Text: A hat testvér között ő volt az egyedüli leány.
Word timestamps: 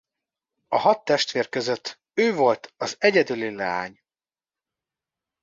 A 0.67 0.77
hat 0.77 1.05
testvér 1.05 1.49
között 1.49 1.99
ő 2.13 2.33
volt 2.35 2.73
az 2.77 2.95
egyedüli 2.99 3.55
leány. 3.55 4.01